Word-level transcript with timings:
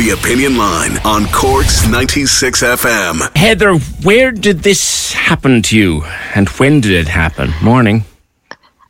The 0.00 0.16
Opinion 0.18 0.56
Line 0.56 0.96
on 1.04 1.26
Cork's 1.26 1.86
96 1.86 2.62
FM. 2.62 3.36
Heather, 3.36 3.74
where 4.02 4.32
did 4.32 4.60
this 4.60 5.12
happen 5.12 5.60
to 5.64 5.76
you 5.76 6.04
and 6.34 6.48
when 6.48 6.80
did 6.80 6.92
it 6.92 7.06
happen? 7.06 7.52
Morning. 7.62 8.04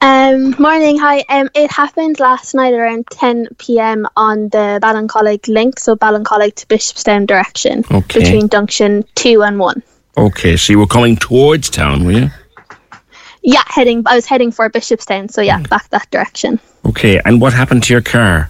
Um, 0.00 0.56
morning, 0.58 0.96
hi. 0.98 1.22
Um, 1.28 1.50
it 1.54 1.70
happened 1.70 2.20
last 2.20 2.54
night 2.54 2.72
around 2.72 3.06
10 3.10 3.48
pm 3.58 4.06
on 4.16 4.48
the 4.48 4.78
Ballincollig 4.82 5.46
link, 5.46 5.78
so 5.78 5.94
Ballincollig 5.94 6.54
to 6.54 6.66
Bishopstown 6.68 7.26
direction, 7.26 7.84
Okay. 7.90 8.20
between 8.20 8.48
junction 8.48 9.04
2 9.16 9.42
and 9.42 9.58
1. 9.58 9.82
Okay, 10.16 10.56
so 10.56 10.72
you 10.72 10.78
were 10.78 10.86
coming 10.86 11.16
towards 11.16 11.68
town, 11.68 12.06
were 12.06 12.12
you? 12.12 12.30
Yeah, 13.42 13.62
heading. 13.66 14.04
I 14.06 14.14
was 14.16 14.24
heading 14.24 14.50
for 14.50 14.70
Bishopstown, 14.70 15.30
so 15.30 15.42
Hmm. 15.42 15.48
yeah, 15.48 15.58
back 15.68 15.90
that 15.90 16.10
direction. 16.10 16.60
Okay, 16.86 17.20
and 17.26 17.42
what 17.42 17.52
happened 17.52 17.82
to 17.82 17.92
your 17.92 18.00
car? 18.02 18.48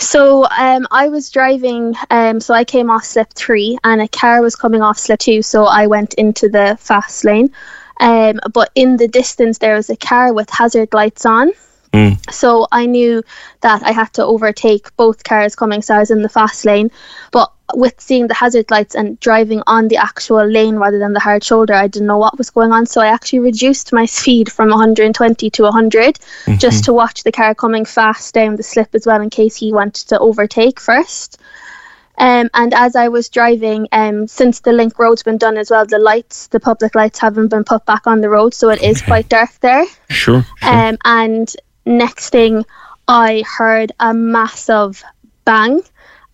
So 0.00 0.46
um, 0.46 0.88
I 0.90 1.08
was 1.08 1.30
driving, 1.30 1.94
um, 2.08 2.40
so 2.40 2.54
I 2.54 2.64
came 2.64 2.90
off 2.90 3.04
slip 3.04 3.32
three, 3.34 3.78
and 3.84 4.00
a 4.00 4.08
car 4.08 4.40
was 4.40 4.56
coming 4.56 4.80
off 4.80 4.98
slip 4.98 5.20
two, 5.20 5.42
so 5.42 5.64
I 5.64 5.86
went 5.86 6.14
into 6.14 6.48
the 6.48 6.76
fast 6.80 7.24
lane. 7.24 7.52
Um, 8.00 8.40
but 8.52 8.70
in 8.74 8.96
the 8.96 9.08
distance, 9.08 9.58
there 9.58 9.76
was 9.76 9.90
a 9.90 9.96
car 9.96 10.32
with 10.32 10.48
hazard 10.48 10.94
lights 10.94 11.26
on. 11.26 11.52
Mm. 11.92 12.32
So 12.32 12.66
I 12.72 12.86
knew 12.86 13.22
that 13.60 13.82
I 13.82 13.92
had 13.92 14.12
to 14.14 14.24
overtake 14.24 14.96
both 14.96 15.22
cars 15.22 15.54
coming, 15.54 15.82
so 15.82 15.96
I 15.96 15.98
was 15.98 16.10
in 16.10 16.22
the 16.22 16.28
fast 16.28 16.64
lane. 16.64 16.90
But 17.30 17.52
with 17.74 18.00
seeing 18.00 18.26
the 18.26 18.34
hazard 18.34 18.70
lights 18.70 18.94
and 18.94 19.18
driving 19.20 19.62
on 19.66 19.88
the 19.88 19.96
actual 19.96 20.46
lane 20.46 20.76
rather 20.76 20.98
than 20.98 21.12
the 21.12 21.20
hard 21.20 21.44
shoulder, 21.44 21.74
I 21.74 21.86
didn't 21.86 22.06
know 22.06 22.18
what 22.18 22.38
was 22.38 22.50
going 22.50 22.72
on. 22.72 22.86
So 22.86 23.00
I 23.00 23.06
actually 23.06 23.40
reduced 23.40 23.92
my 23.92 24.06
speed 24.06 24.50
from 24.50 24.68
120 24.68 25.50
to 25.50 25.62
100 25.62 26.18
just 26.58 26.84
to 26.84 26.92
watch 26.92 27.22
the 27.22 27.32
car 27.32 27.54
coming 27.54 27.84
fast 27.84 28.34
down 28.34 28.56
the 28.56 28.62
slip 28.62 28.94
as 28.94 29.06
well 29.06 29.20
in 29.20 29.30
case 29.30 29.56
he 29.56 29.72
wanted 29.72 30.08
to 30.08 30.18
overtake 30.18 30.80
first. 30.80 31.38
Um, 32.20 32.50
and 32.52 32.74
as 32.74 32.96
I 32.96 33.08
was 33.08 33.30
driving, 33.30 33.88
um, 33.92 34.28
since 34.28 34.60
the 34.60 34.72
link 34.72 34.98
road's 34.98 35.22
been 35.22 35.38
done 35.38 35.56
as 35.56 35.70
well, 35.70 35.86
the 35.86 35.98
lights, 35.98 36.48
the 36.48 36.60
public 36.60 36.94
lights 36.94 37.18
haven't 37.18 37.48
been 37.48 37.64
put 37.64 37.86
back 37.86 38.06
on 38.06 38.20
the 38.20 38.28
road, 38.28 38.52
so 38.52 38.68
it 38.68 38.82
is 38.82 39.00
quite 39.00 39.28
dark 39.30 39.50
there. 39.60 39.86
Sure. 40.10 40.44
sure. 40.58 40.70
Um, 40.70 40.98
and 41.06 41.50
next 41.86 42.28
thing, 42.28 42.66
I 43.08 43.42
heard 43.56 43.92
a 44.00 44.12
massive 44.12 45.02
bang, 45.46 45.80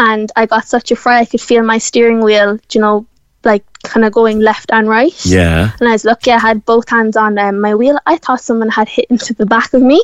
and 0.00 0.32
I 0.34 0.46
got 0.46 0.66
such 0.66 0.90
a 0.90 0.96
fright. 0.96 1.20
I 1.20 1.24
could 1.26 1.42
feel 1.42 1.62
my 1.62 1.76
steering 1.76 2.22
wheel, 2.22 2.58
you 2.72 2.80
know, 2.80 3.06
like 3.44 3.64
kind 3.82 4.04
of 4.06 4.12
going 4.12 4.40
left 4.40 4.70
and 4.72 4.88
right. 4.88 5.14
yeah. 5.26 5.72
And 5.78 5.88
I 5.88 5.92
was 5.92 6.06
lucky 6.06 6.30
I 6.32 6.38
had 6.38 6.64
both 6.64 6.88
hands 6.88 7.16
on 7.16 7.38
um, 7.38 7.60
my 7.60 7.74
wheel. 7.74 7.98
I 8.06 8.16
thought 8.16 8.40
someone 8.40 8.70
had 8.70 8.88
hit 8.88 9.06
into 9.10 9.34
the 9.34 9.44
back 9.46 9.74
of 9.74 9.82
me. 9.82 10.02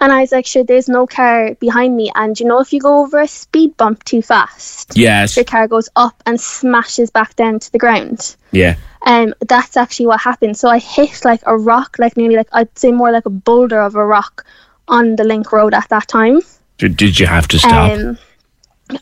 And 0.00 0.12
I 0.12 0.22
was 0.22 0.32
like, 0.32 0.46
sure, 0.46 0.64
there's 0.64 0.88
no 0.88 1.06
car 1.06 1.54
behind 1.60 1.94
me. 1.94 2.10
And 2.14 2.38
you 2.40 2.46
know, 2.46 2.60
if 2.60 2.72
you 2.72 2.80
go 2.80 3.02
over 3.02 3.20
a 3.20 3.28
speed 3.28 3.76
bump 3.76 4.02
too 4.04 4.22
fast, 4.22 4.96
Yes. 4.96 5.36
your 5.36 5.44
car 5.44 5.68
goes 5.68 5.88
up 5.94 6.22
and 6.26 6.40
smashes 6.40 7.10
back 7.10 7.36
down 7.36 7.58
to 7.60 7.70
the 7.70 7.78
ground. 7.78 8.36
Yeah. 8.50 8.76
Um, 9.06 9.34
that's 9.46 9.76
actually 9.76 10.06
what 10.06 10.20
happened. 10.20 10.56
So 10.56 10.68
I 10.70 10.78
hit 10.78 11.22
like 11.24 11.42
a 11.46 11.56
rock, 11.56 11.96
like 11.98 12.16
nearly 12.16 12.36
like 12.36 12.48
I'd 12.52 12.76
say 12.78 12.92
more 12.92 13.12
like 13.12 13.26
a 13.26 13.30
boulder 13.30 13.80
of 13.80 13.94
a 13.94 14.04
rock 14.04 14.46
on 14.88 15.16
the 15.16 15.24
link 15.24 15.52
road 15.52 15.74
at 15.74 15.88
that 15.90 16.08
time. 16.08 16.40
Did, 16.78 16.96
did 16.96 17.20
you 17.20 17.26
have 17.26 17.46
to 17.48 17.58
stop? 17.58 17.92
Um, 17.92 18.18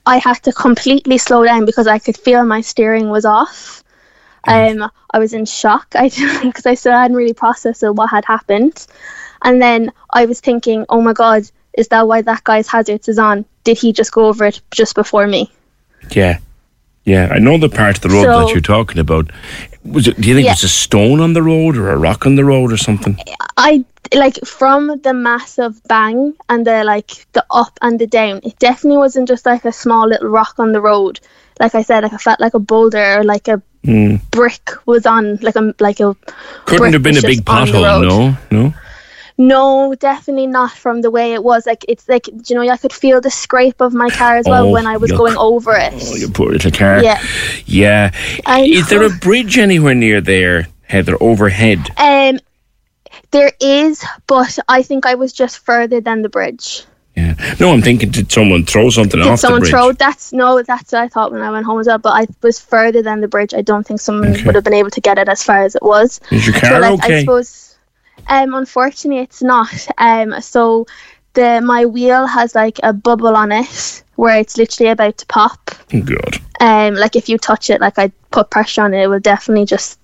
I 0.07 0.19
had 0.19 0.35
to 0.45 0.53
completely 0.53 1.19
slow 1.19 1.45
down 1.45 1.65
because 1.65 1.87
I 1.87 1.99
could 1.99 2.17
feel 2.17 2.45
my 2.45 2.61
steering 2.61 3.11
was 3.11 3.25
off. 3.25 3.83
Um, 4.45 4.91
I 5.11 5.19
was 5.19 5.33
in 5.33 5.45
shock. 5.45 5.87
I 5.95 6.09
because 6.43 6.67
I 6.67 6.75
still 6.75 6.93
hadn't 6.93 7.17
really 7.17 7.35
processed 7.35 7.83
what 7.83 8.11
had 8.11 8.25
happened, 8.25 8.87
and 9.43 9.61
then 9.63 9.93
I 10.11 10.27
was 10.27 10.41
thinking, 10.41 10.85
"Oh 10.89 11.01
my 11.01 11.13
god, 11.13 11.43
is 11.75 11.89
that 11.89 12.07
why 12.09 12.23
that 12.23 12.45
guy's 12.45 12.69
hazards 12.69 13.09
is 13.09 13.19
on? 13.19 13.45
Did 13.65 13.79
he 13.79 13.93
just 13.93 14.13
go 14.13 14.27
over 14.27 14.47
it 14.47 14.61
just 14.71 14.95
before 14.95 15.27
me?" 15.27 15.51
yeah. 16.11 16.39
Yeah. 17.05 17.29
I 17.33 17.39
know 17.41 17.59
the 17.59 17.69
part 17.69 17.97
of 17.97 18.03
the 18.03 18.09
road 18.11 18.23
So- 18.23 18.41
that 18.41 18.51
you're 18.53 18.61
talking 18.61 18.99
about. 18.99 19.31
Was 19.85 20.07
it, 20.09 20.21
do 20.21 20.29
you 20.29 20.35
think 20.35 20.45
Yeah. 20.45 20.53
it 20.53 20.63
was 20.63 20.65
a 20.65 20.69
stone 20.69 21.21
on 21.21 21.33
the 21.33 21.43
road 21.43 21.77
or 21.77 21.91
a 21.91 21.97
rock 21.97 22.25
on 22.27 22.37
the 22.37 22.45
road 22.45 22.73
or 22.73 22.77
something? 22.77 23.19
I 23.57 23.85
like 24.15 24.37
from 24.45 25.01
the 25.03 25.13
massive 25.13 25.83
bang 25.89 26.35
and 26.49 26.67
the 26.67 26.85
like 26.85 27.27
the 27.33 27.45
up 27.51 27.79
and 27.83 27.99
the 27.99 28.07
down. 28.07 28.41
It 28.45 28.59
definitely 28.59 28.99
wasn't 28.99 29.29
just 29.29 29.45
like 29.47 29.65
a 29.65 29.73
small 29.73 30.07
little 30.09 30.29
rock 30.29 30.55
on 30.59 30.73
the 30.73 30.81
road. 30.81 31.19
Like 31.61 31.75
I 31.75 31.83
said, 31.83 32.03
like 32.05 32.13
I 32.13 32.19
felt 32.19 32.41
like 32.41 32.55
a 32.55 32.59
boulder 32.61 33.19
or 33.19 33.25
like 33.25 33.49
a 33.49 33.61
Hmm. 33.85 34.17
brick 34.31 34.71
was 34.87 35.07
on 35.07 35.41
like 35.43 35.57
a 35.57 35.75
like 35.81 35.99
a 35.99 36.15
Couldn't 36.67 36.93
have 36.93 37.03
been 37.03 37.19
a 37.19 37.21
big 37.23 37.45
just 37.45 37.49
on 37.49 37.67
the 37.67 37.73
pothole, 37.73 38.07
no? 38.09 38.37
No? 38.57 38.75
No, 39.39 39.95
definitely 39.99 40.47
not 40.47 40.73
from 40.73 41.01
the 41.03 41.11
way 41.11 41.33
it 41.33 41.43
was. 41.43 41.67
Like 41.67 41.85
it's 41.89 42.09
like 42.09 42.27
you 42.49 42.55
know, 42.57 42.63
I 42.69 42.77
could 42.77 42.93
feel 42.93 43.21
the 43.21 43.31
scrape 43.31 43.81
of 43.81 43.95
my 43.95 44.09
car 44.11 44.37
as 44.37 44.47
well 44.47 44.67
Oh, 44.69 44.71
when 44.73 44.87
I 44.87 44.97
was 44.99 45.11
yuck. 45.11 45.17
going 45.19 45.37
over 45.37 45.75
it. 45.75 45.93
Oh, 45.95 46.15
you 46.17 46.29
poor 46.29 46.51
little 46.51 46.71
car. 46.71 47.03
Yeah. 47.03 47.21
Yeah. 47.67 48.11
I 48.47 48.63
Is 48.63 48.89
there 48.89 49.03
a 49.05 49.11
bridge 49.11 49.59
anywhere 49.59 49.95
near 49.95 50.21
there, 50.21 50.69
Heather, 50.83 51.17
overhead? 51.21 51.79
Um, 51.97 52.39
there 53.31 53.53
is, 53.61 54.05
but 54.27 54.59
I 54.69 54.83
think 54.83 55.07
I 55.07 55.15
was 55.15 55.33
just 55.33 55.59
further 55.61 56.01
than 56.01 56.23
the 56.23 56.29
bridge. 56.29 56.85
Yeah. 57.17 57.35
No, 57.61 57.71
I'm 57.73 57.83
thinking, 57.83 58.11
did 58.11 58.33
someone 58.33 58.65
throw 58.65 58.89
something 58.89 59.21
Did 59.21 59.29
off 59.29 59.39
someone 59.41 59.61
the 59.61 59.65
bridge? 59.65 59.71
throw? 59.71 59.93
That's 59.93 60.33
no, 60.33 60.63
that's 60.63 60.93
what 60.93 61.03
I 61.03 61.09
thought 61.09 61.31
when 61.33 61.43
I 61.43 61.51
went 61.51 61.67
home 61.67 61.79
as 61.81 61.87
well. 61.87 61.99
But 61.99 62.15
I 62.15 62.27
was 62.43 62.59
further 62.59 63.03
than 63.03 63.21
the 63.21 63.29
bridge. 63.29 63.53
I 63.55 63.61
don't 63.63 63.87
think 63.87 64.01
someone 64.01 64.33
Okay. 64.33 64.45
would 64.45 64.55
have 64.55 64.65
been 64.65 64.73
able 64.75 64.91
to 64.91 65.01
get 65.01 65.19
it 65.19 65.29
as 65.29 65.43
far 65.43 65.63
as 65.63 65.75
it 65.75 65.83
was. 65.83 66.21
Is 66.31 66.47
your 66.47 66.55
So, 66.57 66.61
car 66.69 66.81
like, 66.81 67.01
I 67.03 67.05
okay? 67.05 67.21
suppose, 67.21 67.72
um, 68.29 68.55
unfortunately, 68.55 69.23
it's 69.23 69.43
not. 69.43 69.87
Um, 69.99 70.41
so 70.41 70.87
the 71.35 71.61
my 71.63 71.87
wheel 71.87 72.27
has 72.27 72.55
like 72.55 72.79
a 72.83 72.93
bubble 72.93 73.37
on 73.37 73.53
it 73.53 74.05
where 74.17 74.39
it's 74.39 74.57
literally 74.57 74.91
about 74.91 75.19
to 75.19 75.27
pop. 75.27 75.71
Good. 75.89 76.39
Um, 76.61 76.95
like 76.95 77.17
if 77.17 77.29
you 77.29 77.39
touch 77.39 77.71
it, 77.71 77.81
like 77.81 77.99
I 77.99 78.13
put 78.31 78.51
pressure 78.51 78.83
on 78.83 78.95
it, 78.95 79.03
it 79.03 79.07
will 79.09 79.21
definitely 79.21 79.65
just 79.65 79.99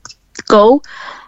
go. 0.46 0.82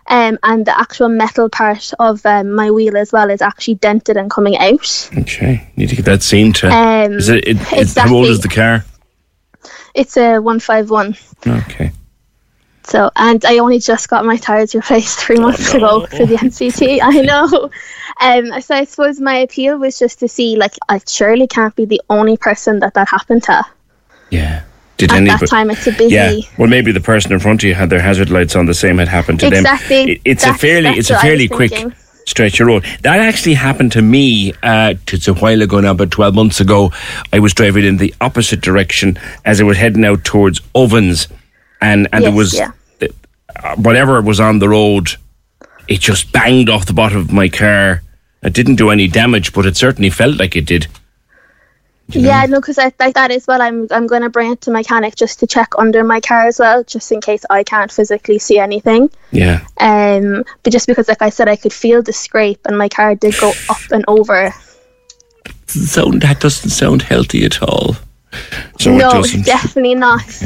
Um, 0.08 0.38
and 0.42 0.66
the 0.66 0.76
actual 0.78 1.08
metal 1.08 1.48
part 1.48 1.92
of 2.00 2.24
um, 2.26 2.52
my 2.52 2.70
wheel 2.70 2.96
as 2.96 3.12
well 3.12 3.30
is 3.30 3.40
actually 3.40 3.76
dented 3.76 4.16
and 4.16 4.28
coming 4.28 4.56
out. 4.58 5.10
Okay. 5.16 5.70
Need 5.76 5.90
to 5.90 5.96
get 5.96 6.04
that 6.06 6.22
seen 6.22 6.52
to. 6.54 6.68
Um, 6.68 7.12
is 7.12 7.28
it, 7.28 7.46
it, 7.46 7.72
is, 7.72 7.96
how 7.96 8.12
old 8.12 8.26
is 8.26 8.40
the 8.40 8.48
car? 8.48 8.84
It's 9.94 10.16
a 10.16 10.38
one 10.38 10.58
five 10.58 10.90
one. 10.90 11.16
Okay. 11.46 11.92
So, 12.90 13.08
and 13.14 13.44
I 13.44 13.58
only 13.58 13.78
just 13.78 14.08
got 14.08 14.24
my 14.24 14.36
tires 14.36 14.74
replaced 14.74 15.20
three 15.20 15.38
months 15.38 15.72
ago 15.72 16.06
for 16.06 16.26
the 16.26 16.34
NCT. 16.46 16.98
I 17.00 17.20
know. 17.20 17.70
Um, 18.20 18.60
so 18.60 18.74
I 18.74 18.84
suppose 18.84 19.20
my 19.20 19.36
appeal 19.36 19.78
was 19.78 19.96
just 19.98 20.18
to 20.20 20.28
see, 20.28 20.56
like, 20.56 20.74
I 20.88 21.00
surely 21.06 21.46
can't 21.46 21.74
be 21.76 21.84
the 21.84 22.00
only 22.10 22.36
person 22.36 22.80
that 22.80 22.94
that 22.94 23.08
happened 23.08 23.44
to. 23.44 23.64
Yeah. 24.30 24.64
Did 24.96 25.12
At 25.12 25.18
anybody? 25.18 25.38
that 25.40 25.48
time, 25.48 25.70
it's 25.70 25.86
a 25.86 25.92
busy. 25.92 26.14
Yeah. 26.14 26.34
Well, 26.58 26.68
maybe 26.68 26.90
the 26.92 27.00
person 27.00 27.32
in 27.32 27.38
front 27.38 27.62
of 27.62 27.68
you 27.68 27.74
had 27.74 27.90
their 27.90 28.02
hazard 28.02 28.28
lights 28.30 28.56
on. 28.56 28.66
The 28.66 28.74
same 28.74 28.98
had 28.98 29.08
happened 29.08 29.38
to 29.40 29.46
Exactly. 29.46 29.96
them. 29.96 30.08
It- 30.10 30.20
it's 30.24 30.44
a 30.44 30.52
fairly, 30.52 30.90
it's 30.90 31.10
a 31.10 31.14
what 31.14 31.24
I 31.24 31.28
was 31.28 31.30
fairly 31.30 31.48
quick 31.48 31.70
thinking. 31.70 31.94
stretch 32.26 32.60
of 32.60 32.66
road. 32.66 32.84
That 33.02 33.20
actually 33.20 33.54
happened 33.54 33.92
to 33.92 34.02
me. 34.02 34.52
Uh, 34.62 34.94
it's 35.12 35.28
a 35.28 35.34
while 35.34 35.62
ago 35.62 35.80
now, 35.80 35.92
about 35.92 36.10
twelve 36.10 36.34
months 36.34 36.60
ago. 36.60 36.92
I 37.32 37.38
was 37.38 37.54
driving 37.54 37.84
in 37.86 37.96
the 37.98 38.12
opposite 38.20 38.60
direction 38.60 39.16
as 39.44 39.60
I 39.60 39.64
was 39.64 39.78
heading 39.78 40.04
out 40.04 40.24
towards 40.24 40.60
Ovens, 40.74 41.28
and 41.80 42.06
and 42.12 42.24
Yes, 42.24 42.32
it 42.32 42.36
was 42.36 42.54
yeah. 42.54 42.70
Uh, 43.62 43.76
whatever 43.76 44.21
was 44.21 44.41
on 44.41 44.59
the 44.59 44.69
road. 44.69 45.10
It 45.88 46.00
just 46.00 46.32
banged 46.32 46.69
off 46.69 46.87
the 46.87 46.93
bottom 46.93 47.19
of 47.19 47.32
my 47.32 47.48
car. 47.48 48.03
It 48.43 48.53
didn't 48.54 48.76
do 48.76 48.91
any 48.91 49.09
damage, 49.09 49.53
but 49.53 49.66
it 49.66 49.76
certainly 49.76 50.10
felt 50.10 50.38
like 50.38 50.56
it 50.56 50.66
did. 50.66 50.87
Yeah, 52.09 52.44
no, 52.47 52.60
because 52.60 52.78
I 52.78 52.93
like 52.98 53.15
that 53.15 53.31
as 53.31 53.47
well. 53.47 53.62
I'm 53.62 53.87
I'm 53.91 54.06
going 54.06 54.22
to 54.22 54.31
bring 54.31 54.53
it 54.53 54.60
to 54.62 54.71
mechanic 54.71 55.15
just 55.15 55.38
to 55.41 55.47
check 55.47 55.69
under 55.78 56.03
my 56.03 56.21
car 56.21 56.47
as 56.47 56.59
well, 56.59 56.82
just 56.82 57.12
in 57.12 57.21
case 57.21 57.44
I 57.50 57.62
can't 57.62 57.93
physically 57.93 58.38
see 58.38 58.59
anything. 58.59 59.10
Yeah. 59.31 59.65
Um, 59.78 60.44
but 60.62 60.72
just 60.72 60.87
because, 60.87 61.09
like 61.09 61.22
I 61.22 61.31
said, 61.31 61.48
I 61.48 61.56
could 61.56 61.72
feel 61.72 62.03
the 62.03 62.12
scrape, 62.12 62.60
and 62.66 62.77
my 62.77 62.88
car 62.88 63.15
did 63.15 63.34
go 63.38 63.53
up 63.69 63.91
and 63.92 64.04
over. 64.09 64.53
sound 65.66 66.22
that 66.22 66.41
doesn't 66.41 66.71
sound 66.71 67.03
healthy 67.03 67.44
at 67.44 67.62
all. 67.62 67.97
So 68.78 68.97
no, 68.97 69.09
it 69.09 69.13
doesn't. 69.13 69.47
definitely 69.47 69.95
not. 69.95 70.42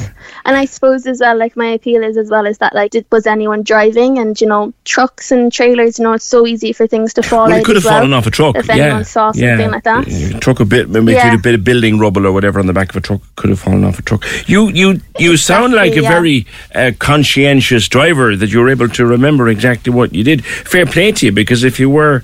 And 0.46 0.56
I 0.56 0.66
suppose 0.66 1.06
as 1.06 1.20
well, 1.20 1.36
like 1.38 1.56
my 1.56 1.68
appeal 1.68 2.02
is 2.02 2.16
as 2.16 2.28
well 2.30 2.46
as 2.46 2.58
that, 2.58 2.74
like, 2.74 2.90
did, 2.90 3.06
was 3.10 3.26
anyone 3.26 3.62
driving? 3.62 4.18
And 4.18 4.38
you 4.40 4.46
know, 4.46 4.74
trucks 4.84 5.30
and 5.30 5.52
trailers, 5.52 5.98
you 5.98 6.04
know, 6.04 6.12
it's 6.12 6.24
so 6.24 6.46
easy 6.46 6.72
for 6.72 6.86
things 6.86 7.14
to 7.14 7.22
fall 7.22 7.46
well, 7.46 7.54
out. 7.54 7.60
it 7.60 7.64
could 7.64 7.76
have 7.76 7.84
well. 7.84 7.94
fallen 7.94 8.12
off 8.12 8.26
a 8.26 8.30
truck. 8.30 8.56
If 8.56 8.66
yeah. 8.66 8.74
anyone 8.74 9.04
saw 9.04 9.32
something 9.32 9.58
yeah. 9.58 9.66
like 9.68 9.84
that. 9.84 10.06
A 10.06 10.40
truck 10.40 10.60
a 10.60 10.64
bit, 10.64 10.90
maybe 10.90 11.12
Yeah. 11.12 11.34
a 11.34 11.38
bit 11.38 11.54
of 11.54 11.64
building 11.64 11.98
rubble 11.98 12.26
or 12.26 12.32
whatever 12.32 12.60
on 12.60 12.66
the 12.66 12.72
back 12.72 12.90
of 12.90 12.96
a 12.96 13.00
truck 13.00 13.22
could 13.36 13.50
have 13.50 13.60
fallen 13.60 13.84
off 13.84 13.98
a 13.98 14.02
truck. 14.02 14.24
You, 14.46 14.68
you, 14.68 15.00
you 15.18 15.36
sound 15.36 15.72
like 15.72 15.92
a 15.96 16.02
yeah. 16.02 16.08
very 16.08 16.46
uh, 16.74 16.92
conscientious 16.98 17.88
driver 17.88 18.36
that 18.36 18.50
you 18.52 18.60
were 18.60 18.68
able 18.68 18.88
to 18.88 19.06
remember 19.06 19.48
exactly 19.48 19.92
what 19.92 20.14
you 20.14 20.24
did. 20.24 20.44
Fair 20.44 20.84
play 20.86 21.12
to 21.12 21.26
you 21.26 21.32
because 21.32 21.64
if 21.64 21.80
you 21.80 21.88
were, 21.88 22.22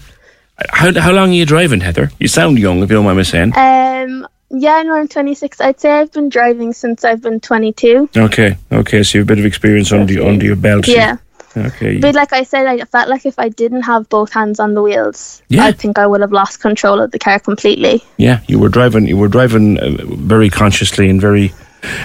how 0.69 0.93
how 1.01 1.11
long 1.11 1.31
are 1.31 1.33
you 1.33 1.47
driving, 1.47 1.81
Heather? 1.81 2.11
You 2.19 2.29
sound 2.29 2.59
young, 2.59 2.83
if 2.83 2.91
you 2.91 2.97
don't 2.97 3.07
mind 3.07 3.17
me 3.17 3.25
saying. 3.25 3.53
Um, 3.57 4.27
yeah, 4.51 4.83
no, 4.83 4.95
I'm 4.95 5.09
26. 5.09 5.61
I'd 5.61 5.81
say 5.81 5.91
I've 5.91 6.13
been 6.13 6.29
driving 6.29 6.73
since 6.73 7.05
I've 7.05 7.23
been 7.23 7.41
22. 7.41 8.09
Okay, 8.17 8.57
okay, 8.73 9.03
so 9.03 9.19
you 9.19 9.21
have 9.23 9.27
a 9.29 9.33
bit 9.35 9.39
of 9.39 9.45
experience 9.47 9.93
under, 9.93 10.13
you- 10.13 10.27
under 10.27 10.45
your 10.45 10.57
belt. 10.57 10.87
Yeah. 10.89 11.17
Okay. 11.57 11.99
But 11.99 12.15
like 12.15 12.33
I 12.33 12.45
said, 12.45 12.67
I 12.67 12.79
felt 12.85 13.09
like 13.09 13.27
if 13.27 13.37
I 13.37 13.49
didn't 13.49 13.83
have 13.83 14.09
both 14.09 14.33
hands 14.33 14.61
on 14.61 14.75
the 14.75 14.83
wheels, 14.83 15.43
Yeah. 15.49 15.65
I 15.65 15.73
think 15.73 15.99
I 15.99 16.07
would 16.07 16.21
have 16.21 16.31
lost 16.31 16.61
control 16.61 17.01
of 17.01 17.11
the 17.11 17.19
car 17.19 17.41
completely. 17.41 18.05
Yeah, 18.19 18.39
you 18.47 18.61
were 18.61 18.69
driving. 18.69 19.09
You 19.09 19.17
were 19.17 19.27
driving 19.27 19.77
uh, 19.81 19.97
very 20.07 20.49
consciously 20.49 21.11
and 21.11 21.21
very 21.21 21.53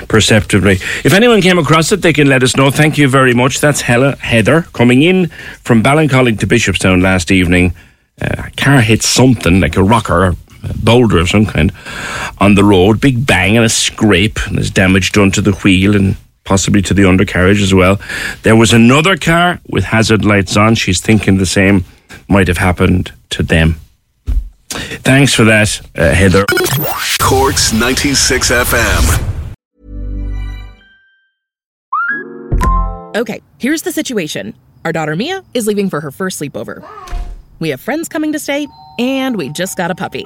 perceptively. 0.08 0.80
If 1.04 1.14
anyone 1.14 1.42
came 1.42 1.60
across 1.60 1.92
it, 1.92 2.02
they 2.02 2.14
can 2.14 2.28
let 2.28 2.42
us 2.42 2.56
know. 2.56 2.72
Thank 2.72 2.98
you 2.98 3.08
very 3.08 3.34
much. 3.36 3.60
That's 3.62 3.82
Hella 3.82 4.16
Heather 4.16 4.64
coming 4.74 5.04
in 5.04 5.28
from 5.62 5.84
Ballincollig 5.84 6.40
to 6.40 6.48
Bishopstown 6.48 7.04
last 7.04 7.30
evening. 7.32 7.74
Uh, 8.20 8.44
car 8.58 8.82
hit 8.82 9.04
something 9.04 9.60
like 9.60 9.78
a 9.78 9.84
rocker, 9.84 10.36
boulder 10.84 11.20
of 11.20 11.30
some 11.30 11.46
kind, 11.46 11.72
on 12.40 12.56
the 12.56 12.64
road. 12.64 13.02
Big 13.02 13.26
bang 13.26 13.58
and 13.58 13.66
a 13.66 13.70
scrape, 13.70 14.40
and 14.48 14.58
there's 14.58 14.72
damage 14.72 15.12
done 15.12 15.32
to 15.32 15.42
the 15.42 15.52
wheel 15.52 15.96
and 15.96 16.16
possibly 16.44 16.82
to 16.84 16.94
the 16.94 17.06
undercarriage 17.06 17.62
as 17.62 17.74
well. 17.74 18.00
There 18.44 18.56
was 18.56 18.74
another 18.74 19.18
car 19.18 19.60
with 19.68 19.84
hazard 19.84 20.24
lights 20.24 20.56
on. 20.56 20.76
She's 20.76 21.02
thinking 21.02 21.38
the 21.38 21.46
same 21.46 21.84
might 22.28 22.48
have 22.48 22.58
happened 22.58 23.12
to 23.32 23.44
them. 23.44 23.76
Thanks 24.68 25.34
for 25.34 25.44
that, 25.46 25.82
uh, 25.96 26.12
Heather. 26.12 26.46
Corks 27.20 27.72
96 27.74 28.52
FM. 28.52 29.32
Okay, 33.16 33.42
here's 33.58 33.84
the 33.84 33.94
situation. 33.94 34.54
Our 34.84 34.92
daughter 34.92 35.16
Mia 35.16 35.44
is 35.54 35.68
leaving 35.68 35.90
for 35.90 36.02
her 36.02 36.12
first 36.12 36.42
sleepover. 36.42 36.86
We 37.60 37.70
have 37.70 37.80
friends 37.80 38.10
coming 38.10 38.34
to 38.34 38.40
stay, 38.40 38.68
and 39.00 39.38
we 39.38 39.50
just 39.50 39.78
got 39.78 39.90
a 39.90 39.96
puppy. 39.96 40.26